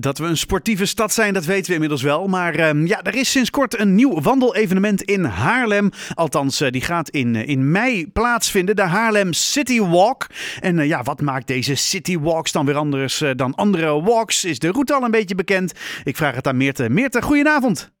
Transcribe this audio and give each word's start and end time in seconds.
Dat 0.00 0.18
we 0.18 0.26
een 0.26 0.36
sportieve 0.36 0.86
stad 0.86 1.12
zijn, 1.12 1.34
dat 1.34 1.44
weten 1.44 1.66
we 1.66 1.72
inmiddels 1.72 2.02
wel. 2.02 2.26
Maar 2.26 2.54
ehm, 2.54 2.86
ja, 2.86 3.02
er 3.02 3.14
is 3.14 3.30
sinds 3.30 3.50
kort 3.50 3.78
een 3.78 3.94
nieuw 3.94 4.20
wandelevenement 4.20 5.02
in 5.02 5.24
Haarlem. 5.24 5.90
Althans, 6.14 6.60
eh, 6.60 6.70
die 6.70 6.80
gaat 6.80 7.08
in, 7.08 7.36
eh, 7.36 7.48
in 7.48 7.70
mei 7.70 8.12
plaatsvinden, 8.12 8.76
de 8.76 8.82
Haarlem 8.82 9.32
City 9.32 9.80
Walk. 9.80 10.26
En 10.60 10.78
eh, 10.78 10.86
ja, 10.86 11.02
wat 11.02 11.20
maakt 11.20 11.46
deze 11.46 11.74
City 11.74 12.18
Walks 12.18 12.52
dan 12.52 12.66
weer 12.66 12.76
anders 12.76 13.24
dan 13.36 13.54
andere 13.54 14.02
walks? 14.02 14.44
Is 14.44 14.58
de 14.58 14.70
route 14.70 14.94
al 14.94 15.02
een 15.02 15.10
beetje 15.10 15.34
bekend? 15.34 15.72
Ik 16.04 16.16
vraag 16.16 16.34
het 16.34 16.46
aan 16.46 16.56
Meerte. 16.56 16.88
Meerte, 16.88 17.22
goedenavond. 17.22 17.92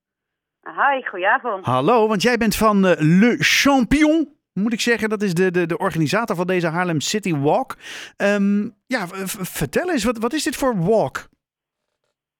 Hi, 0.62 1.08
goedenavond. 1.08 1.64
Hallo, 1.64 2.08
want 2.08 2.22
jij 2.22 2.36
bent 2.36 2.56
van 2.56 2.80
Le 2.98 3.36
Champion. 3.38 4.36
Moet 4.52 4.72
ik 4.72 4.80
zeggen, 4.80 5.08
dat 5.08 5.22
is 5.22 5.34
de, 5.34 5.50
de, 5.50 5.66
de 5.66 5.78
organisator 5.78 6.36
van 6.36 6.46
deze 6.46 6.66
Haarlem 6.66 7.00
City 7.00 7.34
Walk. 7.34 7.76
Ehm, 8.16 8.68
ja, 8.86 9.06
vertel 9.26 9.90
eens, 9.90 10.04
wat, 10.04 10.18
wat 10.18 10.32
is 10.32 10.42
dit 10.42 10.56
voor 10.56 10.78
walk? 10.84 11.28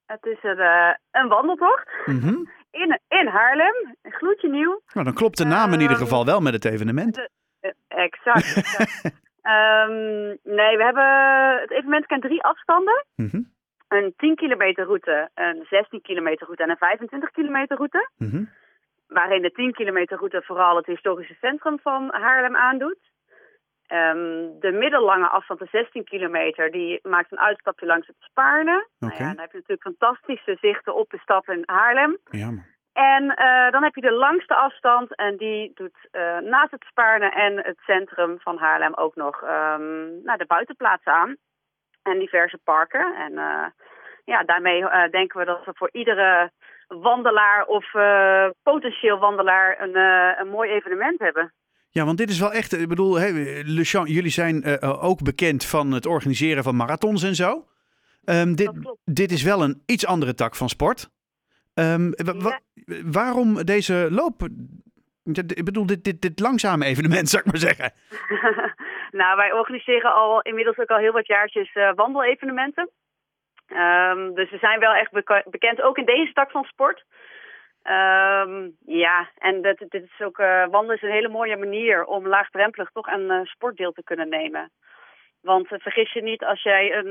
Het 0.09 0.27
is 0.27 0.39
een, 0.43 0.59
eh, 0.59 0.95
een 1.11 1.29
wandeltocht 1.29 1.89
Mhm. 2.07 2.35
in, 2.71 3.01
in 3.09 3.27
Haarlem, 3.27 3.97
een 4.03 4.13
gloedje 4.13 4.49
nieuw. 4.49 4.81
Nou, 4.93 5.05
dan 5.07 5.15
klopt 5.15 5.37
de 5.39 5.45
naam 5.45 5.73
in 5.73 5.81
ieder 5.81 5.97
Ehm, 5.97 6.05
geval 6.05 6.25
wel 6.25 6.41
met 6.41 6.53
het 6.53 6.65
evenement. 6.65 7.29
Eh, 7.61 7.71
exact. 7.89 8.57
exact. 8.57 9.11
Ehm, 9.43 9.93
nee, 10.59 10.77
we 10.77 10.83
hebben 10.85 11.05
het 11.61 11.71
evenement 11.71 12.07
kent 12.07 12.23
drie 12.23 12.43
afstanden. 12.43 13.05
Mhm, 13.17 13.41
Een 13.89 14.13
10 14.17 14.35
kilometer 14.37 14.85
route, 14.85 15.31
een 15.35 15.67
16 15.71 16.01
kilometer 16.03 16.45
route 16.47 16.63
en 16.63 16.71
een 16.71 16.77
25 16.77 17.31
kilometer 17.31 17.77
route. 17.77 18.09
mhm. 18.19 18.45
Waarin 19.07 19.43
de 19.43 19.51
10 19.53 19.73
kilometer 19.73 20.17
route 20.17 20.43
vooral 20.45 20.77
het 20.77 20.87
historische 20.87 21.37
centrum 21.41 21.79
van 21.83 22.09
Haarlem 22.15 22.57
aandoet. 22.57 22.99
Ehm, 23.89 24.61
de 24.61 24.73
middellange 24.73 25.29
afstand, 25.29 25.61
de 25.61 25.69
16 25.71 26.05
kilometer, 26.05 26.71
die 26.71 27.01
maakt 27.03 27.33
een 27.33 27.41
uitstapje 27.41 27.87
langs 27.87 28.07
het 28.07 28.17
Spaarne. 28.19 28.87
Nou 28.99 29.13
ja, 29.13 29.19
dan 29.19 29.39
heb 29.39 29.53
je 29.53 29.57
natuurlijk 29.57 29.83
fantastische 29.99 30.57
zichten 30.61 30.95
op 30.95 31.11
de 31.11 31.19
stad 31.19 31.49
in 31.49 31.63
Haarlem. 31.67 32.19
Ja, 32.31 32.47
man. 32.47 32.65
En 32.99 33.35
eh, 33.35 33.71
dan 33.71 33.83
heb 33.83 33.95
je 33.95 34.01
de 34.01 34.13
langste 34.13 34.55
afstand 34.55 35.15
en 35.15 35.37
die 35.37 35.71
doet 35.75 36.09
eh, 36.11 36.39
naast 36.39 36.71
het 36.71 36.85
Spaarne 36.85 37.31
en 37.31 37.57
het 37.57 37.79
centrum 37.79 38.41
van 38.41 38.59
Haarlem 38.59 38.95
ook 38.95 39.15
nog 39.15 39.43
ehm, 39.43 40.23
nou, 40.23 40.39
de 40.39 40.47
buitenplaatsen 40.47 41.13
aan. 41.13 41.37
En 42.03 42.19
diverse 42.19 42.59
parken. 42.65 43.15
En 43.15 43.39
eh, 43.39 43.67
ja, 44.25 44.43
daarmee 44.43 45.11
denken 45.11 45.39
we 45.39 45.45
dat 45.45 45.65
we 45.65 45.73
voor 45.75 45.89
iedere 45.93 46.51
wandelaar 46.89 47.65
of 47.65 47.91
potentieel 48.63 49.19
wandelaar 49.19 49.81
een, 49.81 49.97
een 50.41 50.49
mooi 50.49 50.71
evenement 50.71 51.19
hebben. 51.19 51.53
Ja, 51.99 52.05
want 52.05 52.19
dit 52.19 52.31
is 52.31 52.39
wel 52.39 52.53
echt, 52.53 52.73
ik 52.73 52.89
bedoel, 52.89 53.15
Champ, 53.83 54.07
jullie 54.07 54.31
zijn 54.31 54.63
eh, 54.63 54.83
eh, 54.83 55.05
ook 55.05 55.23
bekend 55.23 55.65
van 55.65 55.93
het 55.93 56.07
organiseren 56.07 56.63
van 56.63 56.77
marathons 56.77 57.23
en 57.23 57.35
zo. 57.35 57.67
Ehm, 58.25 58.55
dit, 58.55 58.73
dit 59.05 59.31
is 59.31 59.43
wel 59.43 59.63
een 59.63 59.83
iets 59.87 60.07
andere 60.07 60.35
tak 60.35 60.55
van 60.57 60.69
sport. 60.69 61.11
Ehm, 61.75 62.11
wa- 62.11 62.35
wa- 62.37 62.61
waarom 63.05 63.65
deze 63.65 64.09
loop? 64.11 64.49
Ik 65.55 65.65
bedoel, 65.65 65.87
dit, 65.87 66.05
dit, 66.05 66.23
dit 66.23 66.41
langzame 66.41 66.85
evenement, 66.85 67.29
zou 67.31 67.43
ik 67.45 67.51
maar 67.51 67.61
zeggen. 67.61 67.93
nou, 69.21 69.37
wij 69.37 69.53
organiseren 69.53 70.15
al 70.15 70.41
inmiddels 70.43 70.79
ook 70.79 70.91
al 70.91 70.99
heel 70.99 71.13
wat 71.13 71.27
jaartjes 71.27 71.73
eh, 71.73 71.91
wandelevenementen. 71.95 72.91
Ehm, 73.67 74.35
dus 74.35 74.51
we 74.51 74.59
zijn 74.59 74.81
wel 74.81 74.93
echt 74.95 75.13
bekend, 75.51 75.83
ook 75.83 75.99
in 75.99 76.05
deze 76.07 76.33
tak 76.33 76.51
van 76.51 76.65
sport. 76.65 77.05
Ehm, 77.89 78.69
ja, 78.87 79.29
en 79.39 79.63
dat, 79.63 79.79
dit 79.79 80.03
is 80.03 80.21
ook, 80.21 80.39
eh, 80.39 80.67
wandelen 80.71 80.97
is 80.97 81.03
een 81.03 81.19
hele 81.19 81.29
mooie 81.29 81.57
manier 81.57 82.05
om 82.05 82.27
laagdrempelig 82.27 82.91
toch 82.91 83.07
een 83.07 83.31
eh, 83.31 83.45
sportdeel 83.45 83.93
te 83.93 84.03
kunnen 84.05 84.29
nemen. 84.29 84.71
Want 85.41 85.73
eh, 85.73 85.79
vergis 85.79 86.13
je 86.13 86.23
niet, 86.23 86.45
als 86.45 86.63
jij 86.63 86.97
een, 86.97 87.11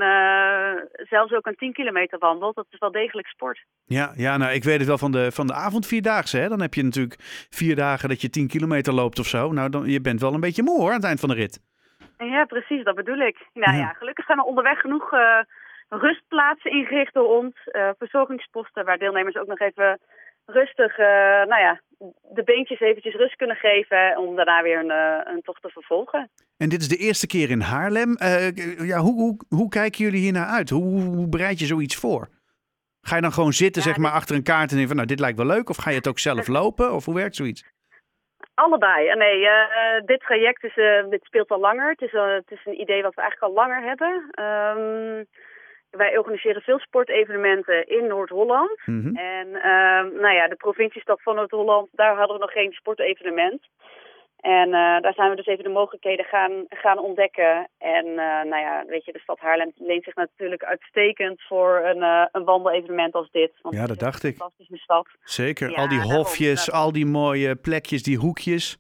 zelfs 1.10 1.34
ook 1.34 1.46
een 1.46 1.56
10 1.56 1.74
kilometer 1.74 2.20
wandelt, 2.20 2.56
dat 2.56 2.66
is 2.70 2.80
wel 2.80 2.92
degelijk 2.92 3.28
sport. 3.28 3.66
Ja, 3.86 4.12
ja 4.16 4.38
nou, 4.38 4.52
ik 4.52 4.64
weet 4.64 4.78
het 4.78 4.88
wel 4.88 4.98
van 4.98 5.12
de, 5.12 5.32
van 5.32 5.48
de 5.48 5.54
avondvierdaagse. 5.54 6.38
Hè? 6.38 6.48
Dan 6.48 6.62
heb 6.62 6.74
je 6.74 6.84
natuurlijk 6.84 7.16
vier 7.50 7.76
dagen 7.76 8.10
dat 8.10 8.22
je 8.22 8.30
10 8.30 8.48
kilometer 8.48 8.94
loopt 8.94 9.20
of 9.20 9.26
zo. 9.26 9.52
Nou, 9.52 9.70
dan, 9.70 9.86
je 9.86 10.02
bent 10.02 10.22
wel 10.22 10.34
een 10.34 10.40
beetje 10.40 10.64
moe 10.64 10.80
hoor, 10.80 10.90
aan 10.90 10.96
het 10.96 11.06
eind 11.06 11.20
van 11.20 11.30
de 11.30 11.36
rit. 11.36 11.60
Ja, 12.18 12.46
precies, 12.46 12.84
dat 12.84 12.96
bedoel 12.96 13.20
ik. 13.20 13.38
Nou 13.54 13.76
Ja. 13.76 13.80
ja, 13.80 13.94
gelukkig 13.94 14.26
zijn 14.26 14.38
er 14.38 14.44
onderweg 14.44 14.80
genoeg 14.80 15.10
rustplaatsen 15.90 16.72
ingericht 16.72 17.14
door 17.14 17.38
ons. 17.38 17.54
verzorgingsposten 17.98 18.86
waar 18.86 18.98
deelnemers 18.98 19.36
ook 19.36 19.48
nog 19.48 19.60
even 19.60 20.00
rustig, 20.48 20.98
eh, 20.98 21.06
nou 21.52 21.62
ja, 21.62 21.82
de 22.34 22.44
beentjes 22.44 22.80
eventjes 22.80 23.16
rust 23.16 23.36
kunnen 23.36 23.56
geven 23.56 24.18
om 24.18 24.36
daarna 24.36 24.62
weer 24.64 24.80
een, 24.80 24.92
eh, 24.92 25.34
een 25.34 25.42
tocht 25.42 25.62
te 25.62 25.70
vervolgen. 25.70 26.30
En 26.58 26.70
dit 26.70 26.82
is 26.82 26.88
de 26.88 26.98
eerste 26.98 27.28
keer 27.28 27.50
in 27.50 27.60
Haarlem. 27.62 28.16
Eh, 28.16 28.56
ja, 28.88 28.98
hoe, 29.00 29.14
hoe, 29.14 29.38
hoe 29.50 29.70
kijken 29.70 30.04
jullie 30.04 30.20
hier 30.22 30.32
naar 30.32 30.46
uit? 30.48 30.70
Hoe, 30.70 31.02
hoe 31.02 31.28
bereid 31.30 31.60
je 31.60 31.66
zoiets 31.66 31.96
voor? 31.96 32.28
Ga 33.02 33.16
je 33.16 33.22
dan 33.22 33.32
gewoon 33.32 33.54
zitten, 33.54 33.82
Ja, 33.82 33.88
zeg 33.88 33.98
maar, 33.98 34.12
dit- 34.12 34.20
achter 34.20 34.36
een 34.36 34.44
kaart 34.44 34.62
en 34.62 34.68
denken 34.68 34.88
van, 34.88 34.96
nou, 34.96 35.08
dit 35.08 35.20
lijkt 35.20 35.38
wel 35.38 35.46
leuk? 35.48 35.70
Of 35.70 35.78
ga 35.78 35.90
je 35.90 35.96
het 35.98 36.08
ook 36.08 36.20
zelf 36.20 36.48
lopen? 36.60 36.94
Of 36.94 37.06
hoe 37.06 37.16
werkt 37.16 37.36
zoiets? 37.36 37.64
Allebei. 38.54 39.16
Nee, 39.16 39.48
dit 40.06 40.20
traject 40.20 40.64
is, 40.64 40.76
dit 41.10 41.24
speelt 41.24 41.50
al 41.50 41.60
langer. 41.60 41.90
Het 41.90 42.02
is, 42.02 42.12
het 42.12 42.52
is 42.52 42.66
een 42.66 42.80
idee 42.82 43.02
wat 43.02 43.16
we 43.16 43.22
eigenlijk 43.22 43.54
al 43.54 43.62
langer 43.64 43.82
hebben. 43.82 44.28
Ehm, 44.32 45.24
wij 45.98 46.18
organiseren 46.18 46.62
veel 46.62 46.80
sportevenementen 46.80 47.88
in 47.88 48.08
Noord-Holland. 48.08 48.80
Mhm. 48.86 49.16
En 49.16 49.48
ehm, 49.56 50.22
nou 50.22 50.34
ja, 50.34 50.48
de 50.48 50.56
provinciestad 50.56 51.22
van 51.22 51.36
Noord-Holland, 51.36 51.90
daar 51.92 52.16
hadden 52.18 52.36
we 52.36 52.42
nog 52.42 52.52
geen 52.52 52.72
sportevenement. 52.72 53.68
En 54.38 54.66
eh, 54.74 55.00
daar 55.02 55.14
zijn 55.14 55.30
we 55.30 55.36
dus 55.36 55.46
even 55.46 55.64
de 55.64 55.70
mogelijkheden 55.70 56.26
gaan, 56.26 56.66
gaan 56.70 57.00
ontdekken. 57.00 57.68
En 57.78 58.06
eh, 58.06 58.16
nou 58.52 58.58
ja, 58.58 58.84
weet 58.88 59.06
je, 59.06 59.12
de 59.12 59.20
stad 59.20 59.40
Haarlem 59.40 59.72
leent 59.76 60.04
zich 60.04 60.16
natuurlijk 60.16 60.64
uitstekend 60.64 61.42
voor 61.42 61.82
een, 61.86 62.02
eh, 62.04 62.26
een 62.32 62.44
wandelevenement 62.44 63.14
als 63.14 63.32
dit. 63.32 63.52
Want 63.62 63.76
Ja, 63.76 63.86
dat 63.88 64.00
dacht 64.00 64.24
ik. 64.24 64.36
fantastische 64.36 64.78
stad. 64.78 65.08
Zeker, 65.24 65.70
Ja, 65.70 65.76
al 65.76 65.88
die 65.88 66.02
hofjes, 66.02 66.66
daarom. 66.66 66.86
al 66.86 66.92
die 66.94 67.06
mooie 67.06 67.56
plekjes, 67.56 68.04
die 68.04 68.18
hoekjes. 68.18 68.78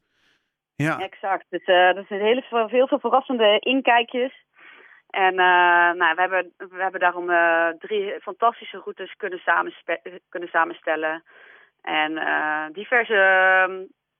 Ja, 0.75 0.99
Exact. 0.99 1.45
Dus 1.49 1.65
er 1.65 2.05
zijn 2.07 2.21
hele, 2.21 2.41
veel- 2.41 2.67
heel 2.67 2.87
veel 2.87 2.99
verrassende 2.99 3.59
inkijkjes. 3.59 4.45
En 5.25 5.31
eh, 5.31 5.91
nou, 6.01 6.15
we, 6.15 6.21
hebben, 6.21 6.53
we 6.57 6.81
hebben 6.81 6.99
daarom 6.99 7.29
eh, 7.29 7.67
drie 7.79 8.19
fantastische 8.21 8.77
routes 8.77 9.15
kunnen, 9.15 9.39
kunnen 10.29 10.49
samenstellen. 10.49 11.23
En 11.81 12.17
eh, 12.17 12.65
diverse 12.71 13.15
eh, 13.15 13.73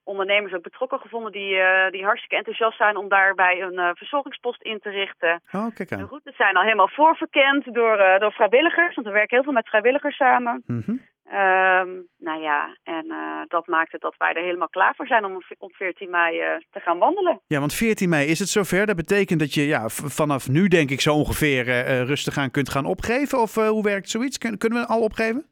ondernemers 0.04 0.54
ook 0.54 0.62
betrokken 0.62 0.98
gevonden 0.98 1.32
die, 1.32 1.56
die 1.90 2.04
hartstikke 2.04 2.36
enthousiast 2.36 2.76
zijn 2.76 2.96
om 2.96 3.08
daarbij 3.08 3.62
een 3.62 3.96
verzorgingspost 3.96 4.62
in 4.62 4.78
te 4.78 4.90
richten. 4.90 5.42
oh, 5.52 5.66
kijk 5.74 5.88
De 5.88 6.04
routes 6.04 6.36
zijn 6.36 6.56
al 6.56 6.62
helemaal 6.62 6.88
voorverkend 6.88 7.74
door, 7.74 7.96
door 8.18 8.32
vrijwilligers, 8.32 8.94
want 8.94 9.06
we 9.06 9.12
werken 9.12 9.36
heel 9.36 9.44
veel 9.44 9.52
met 9.52 9.68
vrijwilligers 9.68 10.16
samen. 10.16 10.62
Mhm. 10.66 10.96
Ehm, 11.30 11.88
nou 12.18 12.40
ja, 12.40 12.76
en 12.82 13.10
eh, 13.10 13.40
dat 13.48 13.66
maakt 13.66 13.92
het 13.92 14.00
dat 14.00 14.14
wij 14.18 14.32
er 14.32 14.42
helemaal 14.42 14.68
klaar 14.68 14.94
voor 14.94 15.06
zijn 15.06 15.24
om 15.24 15.42
op 15.58 15.74
14 15.74 16.10
mei 16.10 16.40
eh, 16.40 16.56
te 16.70 16.80
gaan 16.80 16.98
wandelen. 16.98 17.40
Ja, 17.46 17.58
want 17.58 17.74
14 17.74 18.08
mei 18.08 18.28
is 18.28 18.38
het 18.38 18.48
zover. 18.48 18.86
Dat 18.86 18.96
betekent 18.96 19.40
dat 19.40 19.54
je 19.54 19.66
ja, 19.66 19.88
vanaf 19.88 20.48
nu, 20.48 20.68
denk 20.68 20.90
ik, 20.90 21.00
zo 21.00 21.14
ongeveer 21.14 21.68
eh, 21.68 22.02
rustig 22.02 22.38
aan 22.38 22.50
kunt 22.50 22.70
gaan 22.70 22.86
opgeven. 22.86 23.38
Of 23.40 23.54
hoe 23.54 23.82
werkt 23.82 24.08
zoiets? 24.08 24.38
Kun- 24.38 24.58
kunnen 24.58 24.80
we 24.80 24.86
al 24.86 25.02
opgeven? 25.02 25.46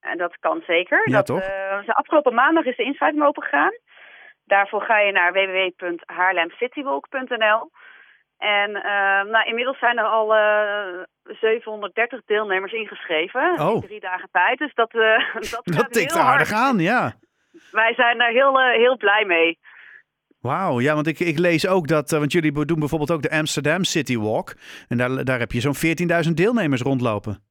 En 0.00 0.18
dat 0.18 0.36
kan 0.40 0.62
zeker. 0.66 1.08
Ja, 1.08 1.16
dat, 1.16 1.26
toch? 1.26 1.40
de 1.86 1.94
afgelopen 1.94 2.34
maandag 2.34 2.64
is 2.64 2.76
de 2.76 2.84
inschrijving 2.84 3.24
open 3.24 3.42
gegaan. 3.42 3.72
Daarvoor 4.44 4.82
ga 4.82 4.98
je 4.98 5.12
naar 5.12 5.32
www.haarlemcitywalk.nl. 5.32 7.70
En 8.38 8.74
eh, 8.74 9.22
nou, 9.22 9.46
inmiddels 9.46 9.78
zijn 9.78 9.98
er 9.98 10.04
al 10.04 10.34
730 11.24 12.20
deelnemers 12.26 12.72
ingeschreven 12.72 13.60
Oh. 13.60 13.74
in 13.74 13.80
drie 13.80 14.00
dagen 14.00 14.28
tijd. 14.32 14.58
Dus 14.58 14.74
dat, 14.74 14.92
eh 14.94 15.34
dat, 15.52 15.60
Dat 15.64 15.92
tikt 15.92 16.12
heel 16.14 16.22
aardig 16.22 16.50
hard. 16.50 16.62
aan, 16.62 16.78
ja. 16.78 17.12
Wij 17.70 17.94
zijn 17.94 18.18
daar 18.18 18.30
heel, 18.30 18.60
eh, 18.60 18.76
heel 18.76 18.96
blij 18.96 19.24
mee. 19.24 19.58
Wauw, 20.40 20.80
ja, 20.80 20.94
want 20.94 21.06
ik, 21.06 21.18
ik 21.20 21.38
lees 21.38 21.66
ook 21.68 21.86
dat, 21.88 22.12
eh, 22.12 22.18
want 22.18 22.32
jullie 22.32 22.64
doen 22.64 22.78
bijvoorbeeld 22.78 23.10
ook 23.12 23.22
de 23.22 23.30
Amsterdam 23.30 23.84
City 23.84 24.18
Walk. 24.18 24.54
En 24.88 24.96
daar, 24.96 25.24
daar 25.24 25.38
heb 25.38 25.52
je 25.52 25.60
zo'n 25.60 25.74
14.000 26.28 26.36
deelnemers 26.36 26.80
rondlopen. 26.82 27.44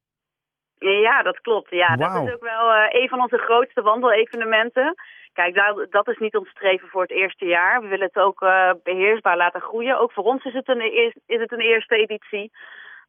Ja, 0.79 1.23
dat 1.23 1.39
klopt. 1.41 1.69
Ja, 1.69 1.95
dat 1.95 2.13
is 2.27 2.33
ook 2.33 2.43
wel 2.43 2.73
een 2.89 3.09
van 3.09 3.21
onze 3.21 3.37
grootste 3.37 3.81
wandelevenementen. 3.81 4.93
Kijk, 5.33 5.55
daar, 5.55 5.85
dat 5.89 6.07
is 6.07 6.17
niet 6.17 6.35
ons 6.35 6.49
streven 6.49 6.87
voor 6.87 7.01
het 7.01 7.11
eerste 7.11 7.45
jaar. 7.45 7.81
We 7.81 7.87
willen 7.87 8.05
het 8.13 8.23
ook 8.23 8.41
eh, 8.41 8.71
beheersbaar 8.83 9.37
laten 9.37 9.61
groeien. 9.61 9.99
Ook 9.99 10.11
voor 10.11 10.23
ons 10.23 10.43
is 10.45 10.53
het 10.53 10.67
een, 10.69 10.81
eer- 10.81 11.15
is 11.25 11.39
het 11.39 11.51
een 11.51 11.59
eerste 11.59 11.95
editie. 11.95 12.51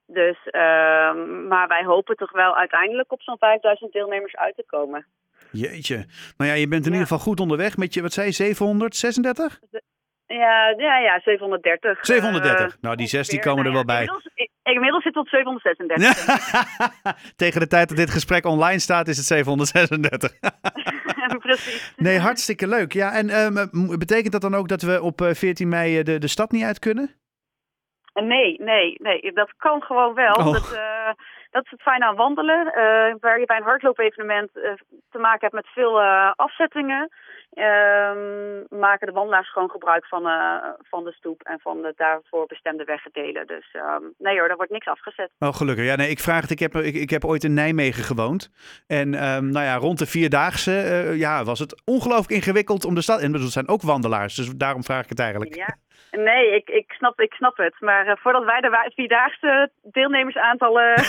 Dus, 0.07 0.37
ehm, 0.51 1.47
maar 1.49 1.69
wij 1.69 1.85
hopen 1.85 2.17
toch 2.17 2.33
wel 2.33 2.57
uiteindelijk 2.57 3.13
op 3.13 3.23
zo'n 3.23 3.39
5000 3.39 3.93
deelnemers 3.93 4.37
uit 4.37 4.57
te 4.57 4.65
komen. 4.67 5.07
Jeetje. 5.51 6.07
Nou 6.37 6.51
ja, 6.51 6.57
je 6.57 6.69
bent 6.69 6.85
in 6.87 6.93
Ja. 6.93 6.99
ieder 6.99 7.09
geval 7.13 7.19
goed 7.25 7.41
onderweg 7.41 7.77
met 7.77 7.95
je, 7.95 8.03
wat 8.03 8.13
zei 8.13 8.27
je, 8.27 8.33
736? 8.33 9.61
Ja, 10.27 10.69
ja, 10.77 10.99
ja 10.99 11.21
730. 11.25 11.99
730. 12.07 12.75
eh, 12.75 12.83
nou, 12.83 12.97
die 12.97 13.07
16 13.07 13.39
ongeveer. 13.39 13.51
komen 13.55 13.67
er 13.67 13.73
Nou 13.73 13.85
wel 13.87 13.97
bij. 13.97 14.09
Inmiddels, 14.63 15.03
zit 15.03 15.15
het 15.15 15.23
op 15.23 15.29
736. 15.29 17.33
Tegen 17.37 17.61
de 17.61 17.67
tijd 17.67 17.89
dat 17.89 17.97
dit 17.97 18.11
gesprek 18.11 18.45
online 18.47 18.79
staat, 18.79 19.09
is 19.09 19.17
het 19.17 19.27
736. 19.27 20.33
Precies. 21.39 21.93
nee, 21.97 22.19
hartstikke 22.19 22.69
leuk. 22.69 22.93
Ja, 22.93 23.13
en 23.13 23.29
ehm, 23.31 23.67
betekent 23.99 24.33
dat 24.33 24.41
dan 24.41 24.55
ook 24.55 24.69
dat 24.69 24.83
we 24.83 25.03
op 25.03 25.21
eh, 25.21 25.35
14 25.35 25.69
mei 25.69 25.99
eh, 25.99 26.05
de, 26.05 26.19
de 26.19 26.29
stad 26.29 26.51
niet 26.53 26.65
uit 26.65 26.79
kunnen? 26.79 27.11
Nee, 28.15 28.57
nee, 28.61 28.97
nee, 28.99 29.33
dat 29.33 29.53
kan 29.57 29.83
gewoon 29.83 30.15
wel. 30.15 30.35
Oh. 30.35 30.53
Dat, 30.53 30.73
eh, 30.73 31.11
dat 31.51 31.65
is 31.65 31.71
het 31.71 31.83
fijne 31.83 32.05
aan 32.05 32.17
wandelen. 32.17 32.67
Uh, 32.67 33.15
waar 33.21 33.39
je 33.39 33.47
bij 33.47 33.57
een 33.57 33.63
hardloopevenement 33.63 34.51
uh, 34.55 34.73
te 35.11 35.19
maken 35.19 35.41
hebt 35.41 35.53
met 35.53 35.67
veel 35.67 36.03
afzettingen. 36.37 37.09
Ehm, 37.53 38.79
maken 38.79 39.07
de 39.07 39.13
wandelaars 39.13 39.53
gewoon 39.53 39.71
gebruik 39.71 40.07
van, 40.07 40.23
van 40.83 41.05
de 41.05 41.13
stoep 41.13 41.43
en 41.43 41.61
van 41.61 41.83
de 41.83 41.93
daarvoor 41.97 42.47
bestemde 42.47 42.85
weggedelen. 42.85 43.47
Dus 43.47 43.69
ehm, 43.73 44.03
nee 44.19 44.39
hoor, 44.39 44.49
daar 44.49 44.57
wordt 44.57 44.73
niks 44.73 44.87
afgezet. 44.87 45.31
Oh, 45.39 45.55
gelukkig. 45.55 45.85
Ja, 45.85 45.97
nee, 45.97 46.11
ik 46.11 46.19
vraag 46.19 46.41
het. 46.41 46.51
Ik 46.51 46.59
heb, 46.59 46.75
ik, 46.75 46.95
ik 46.95 47.11
heb 47.11 47.25
ooit 47.25 47.45
in 47.45 47.55
Nijmegen 47.55 48.05
gewoond. 48.05 48.51
En 48.87 49.27
um, 49.35 49.51
nou 49.51 49.65
ja, 49.65 49.77
rond 49.77 49.99
de 49.99 50.07
vierdaagse 50.07 50.73
ja, 51.17 51.45
was 51.45 51.59
het 51.59 51.83
ongelooflijk 51.85 52.31
ingewikkeld 52.31 52.85
om 52.85 52.95
de 52.95 53.03
stad. 53.03 53.21
En 53.21 53.33
er 53.33 53.41
zijn 53.41 53.69
ook 53.69 53.83
wandelaars, 53.83 54.35
dus 54.35 54.51
daarom 54.57 54.85
vraag 54.85 55.03
ik 55.03 55.09
het 55.09 55.21
eigenlijk. 55.21 55.55
Ja. 55.55 55.77
Nee, 56.11 56.55
ik, 56.55 56.69
ik, 56.69 56.93
snap, 56.93 57.21
ik 57.21 57.33
snap 57.33 57.57
het. 57.57 57.75
Maar 57.81 58.07
uh, 58.07 58.13
voordat 58.17 58.45
wij 58.45 58.61
de 58.61 58.91
vierdaagse 58.95 59.71
deelnemersaantallen 59.83 60.93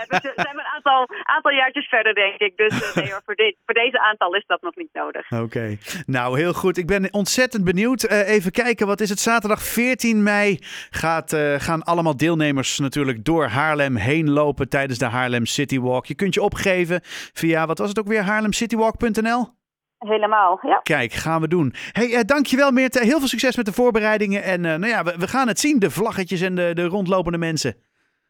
hebben, 0.00 0.20
zijn 0.20 0.56
we 0.56 0.62
een 0.64 0.74
aantal, 0.74 1.06
aantal 1.22 1.52
jaartjes 1.52 1.88
verder, 1.88 2.14
denk 2.14 2.38
ik. 2.38 2.56
Dus 2.56 2.72
uh, 2.72 2.94
nee 2.94 3.10
hoor, 3.10 3.22
voor, 3.24 3.34
dit, 3.34 3.56
voor 3.64 3.74
deze 3.74 4.00
aantal 4.00 4.34
is 4.34 4.44
dat 4.46 4.62
nog 4.62 4.76
niet 4.76 4.92
nodig. 4.92 5.30
Oké, 5.30 5.76
nou 6.06 6.38
heel 6.38 6.52
goed. 6.52 6.76
Ik 6.76 6.86
ben 6.86 7.12
ontzettend 7.12 7.64
benieuwd. 7.64 8.10
Uh, 8.10 8.28
even 8.28 8.50
kijken, 8.50 8.86
wat 8.86 9.00
is 9.00 9.10
het? 9.10 9.18
Zaterdag 9.18 9.62
14 9.62 10.22
mei 10.22 10.58
gaat, 10.90 11.36
gaan 11.58 11.82
allemaal 11.82 12.16
deelnemers 12.16 12.78
natuurlijk 12.78 13.24
door 13.24 13.46
Haarlem 13.46 13.96
heen 13.96 14.30
lopen 14.30 14.68
tijdens 14.68 14.98
de 14.98 15.06
Haarlem 15.06 15.46
City 15.46 15.80
Walk. 15.80 16.06
Je 16.06 16.14
kunt 16.14 16.34
je 16.34 16.42
opgeven 16.42 17.00
via, 17.32 17.66
wat 17.66 17.78
was 17.78 17.88
het 17.88 17.98
ook 17.98 18.08
weer, 18.08 18.22
haarlemcitywalk.nl? 18.22 19.62
Helemaal, 20.08 20.58
ja. 20.62 20.80
Kijk, 20.82 21.12
gaan 21.12 21.40
we 21.40 21.48
doen. 21.48 21.74
hey, 21.92 22.08
uh, 22.08 22.20
dankjewel 22.20 22.70
Meerte. 22.70 23.04
Heel 23.04 23.18
veel 23.18 23.28
succes 23.28 23.56
met 23.56 23.66
de 23.66 23.72
voorbereidingen. 23.72 24.42
En 24.42 24.64
uh, 24.64 24.70
nou 24.70 24.86
ja, 24.86 25.02
we, 25.02 25.14
we, 25.18 25.28
gaan 25.28 25.48
het 25.48 25.58
zien, 25.58 25.78
de 25.78 25.90
vlaggetjes 25.90 26.40
en 26.40 26.54
de, 26.54 26.74
de 26.74 26.84
rondlopende 26.84 27.38
mensen. 27.38 27.74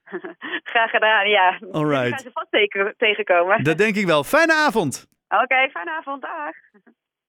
Graag 0.73 0.91
gedaan, 0.91 1.29
ja. 1.29 1.59
Alright. 1.73 2.09
gaan 2.09 2.19
ze 2.19 2.31
vast 2.33 2.97
tegenkomen. 2.97 3.65
Dat 3.65 3.79
denk 3.79 3.97
ik 3.97 4.07
wel. 4.07 4.25
Fijne 4.25 4.53
avond. 4.53 5.07
Oké, 5.29 5.43
okay, 5.43 5.71
fijne 5.71 5.91
avond. 5.91 6.23
Dag. 6.23 6.55